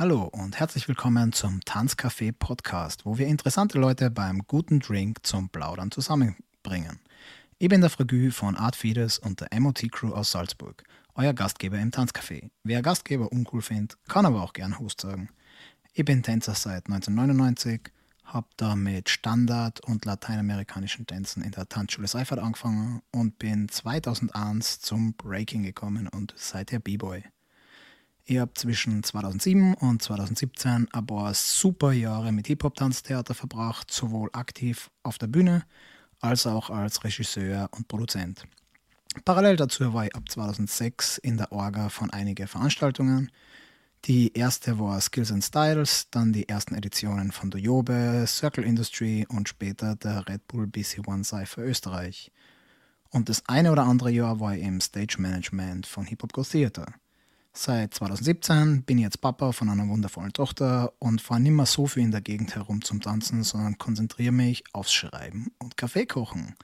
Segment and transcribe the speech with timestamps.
[0.00, 5.50] Hallo und herzlich willkommen zum Tanzcafé Podcast, wo wir interessante Leute beim guten Drink zum
[5.50, 7.00] Plaudern zusammenbringen.
[7.58, 10.84] Ich bin der Fragü von Art Fides und der MOT Crew aus Salzburg,
[11.16, 12.48] euer Gastgeber im Tanzcafé.
[12.64, 15.28] Wer Gastgeber uncool findet, kann aber auch gern Host sagen.
[15.92, 17.92] Ich bin Tänzer seit 1999,
[18.24, 24.80] habe da mit Standard- und lateinamerikanischen Tänzen in der Tanzschule Seifert angefangen und bin 2001
[24.80, 27.22] zum Breaking gekommen und seither B-Boy.
[28.30, 34.88] Ich habe zwischen 2007 und 2017 ein paar super Jahre mit Hip-Hop-Tanztheater verbracht, sowohl aktiv
[35.02, 35.64] auf der Bühne
[36.20, 38.46] als auch als Regisseur und Produzent.
[39.24, 43.32] Parallel dazu war ich ab 2006 in der Orga von einigen Veranstaltungen.
[44.04, 49.48] Die erste war Skills and Styles, dann die ersten Editionen von Doyobe, Circle Industry und
[49.48, 52.30] später der Red Bull BC One Cypher Österreich.
[53.10, 56.44] Und das eine oder andere Jahr war ich im Stage Management von Hip Hop Go
[56.44, 56.94] Theater.
[57.52, 61.86] Seit 2017 bin ich jetzt Papa von einer wundervollen Tochter und fahre nicht mehr so
[61.86, 66.54] viel in der Gegend herum zum Tanzen, sondern konzentriere mich aufs Schreiben und Kaffee kochen.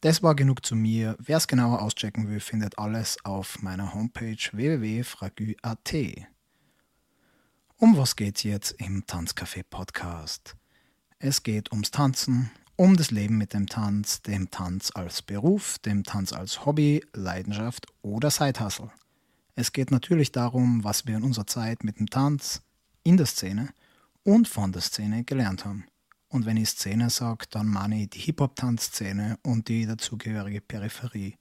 [0.00, 1.16] Das war genug zu mir.
[1.20, 5.94] Wer es genauer auschecken will, findet alles auf meiner Homepage www.fragü.at.
[7.76, 10.56] Um was geht's jetzt im Tanzcafé Podcast?
[11.20, 16.02] Es geht ums Tanzen, um das Leben mit dem Tanz, dem Tanz als Beruf, dem
[16.02, 18.90] Tanz als Hobby, Leidenschaft oder Sidehustle.
[19.54, 22.62] Es geht natürlich darum, was wir in unserer Zeit mit dem Tanz,
[23.02, 23.68] in der Szene
[24.24, 25.84] und von der Szene gelernt haben.
[26.28, 31.36] Und wenn ich Szene sage, dann meine ich die Hip-Hop-Tanzszene und die dazugehörige Peripherie.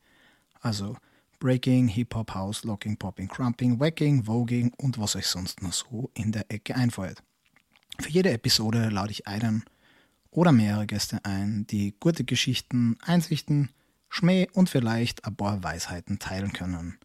[0.60, 0.98] Also
[1.40, 6.34] Breaking, Hip-Hop, House, Locking, Popping, Crumping, Wacking, Voging und was euch sonst noch so in
[6.34, 7.24] der Ecke einfällt.
[7.98, 9.64] Für jede Episode lade ich einen
[10.32, 13.70] oder mehrere Gäste ein, die gute Geschichten, Einsichten,
[14.10, 17.00] Schmäh und vielleicht ein paar Weisheiten teilen können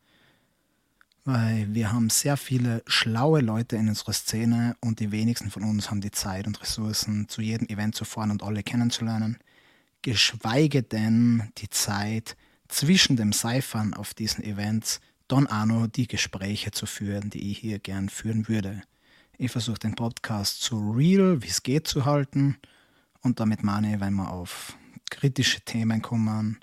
[1.27, 5.91] weil wir haben sehr viele schlaue Leute in unserer Szene und die wenigsten von uns
[5.91, 9.37] haben die Zeit und Ressourcen, zu jedem Event zu fahren und alle kennenzulernen.
[10.03, 12.37] Geschweige denn die Zeit
[12.69, 17.81] zwischen dem Cyphern auf diesen Events auch noch die Gespräche zu führen, die ich hier
[17.81, 18.83] gern führen würde.
[19.37, 22.56] Ich versuche den Podcast so real, wie es geht, zu halten.
[23.21, 24.77] Und damit meine ich, wenn wir auf
[25.11, 26.61] kritische Themen kommen,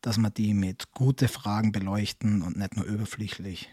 [0.00, 3.68] dass wir die mit guten Fragen beleuchten und nicht nur überflüssig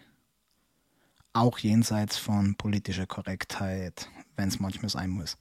[1.34, 5.36] auch jenseits von politischer Korrektheit, wenn es manchmal sein muss.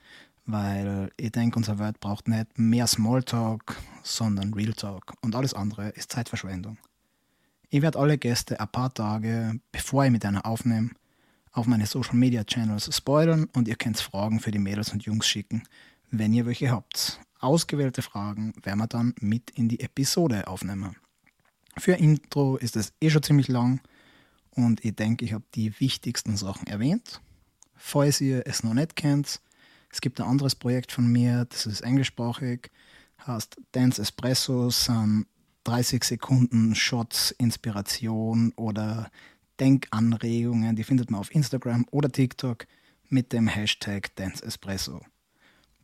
[0.46, 5.14] Weil ich denke, unser Welt braucht nicht mehr Smalltalk, sondern Real Talk.
[5.22, 6.78] Und alles andere ist Zeitverschwendung.
[7.70, 10.90] Ich werde alle Gäste ein paar Tage, bevor ich mit einer aufnehme,
[11.54, 15.28] auf meine Social Media Channels spoilern und ihr könnt Fragen für die Mädels und Jungs
[15.28, 15.64] schicken,
[16.12, 17.20] wenn ihr welche habt.
[17.40, 20.96] Ausgewählte Fragen werden wir dann mit in die Episode aufnehmen.
[21.78, 23.82] Für Intro ist es eh schon ziemlich lang
[24.56, 27.22] und ich denke, ich habe die wichtigsten Sachen erwähnt.
[27.76, 29.42] Falls ihr es noch nicht kennt,
[29.92, 32.72] es gibt ein anderes Projekt von mir, das ist englischsprachig,
[33.26, 35.28] heißt Dance Espresso, sind
[35.66, 39.10] 30 Sekunden Shots, Inspiration oder
[39.60, 42.66] Denkanregungen, die findet man auf Instagram oder TikTok
[43.10, 45.02] mit dem Hashtag Dance Espresso.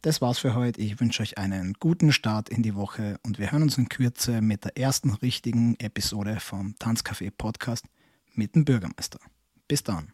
[0.01, 0.81] Das war's für heute.
[0.81, 4.41] Ich wünsche euch einen guten Start in die Woche und wir hören uns in Kürze
[4.41, 7.85] mit der ersten richtigen Episode vom Tanzcafé Podcast
[8.33, 9.19] mit dem Bürgermeister.
[9.67, 10.11] Bis dann.